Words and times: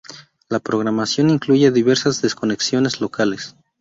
La 0.49 0.59
programación 0.59 1.29
incluye 1.29 1.69
diversas 1.69 2.23
desconexiones 2.23 3.01
locales. 3.01 3.55